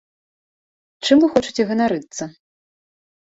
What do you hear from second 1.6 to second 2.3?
ганарыцца?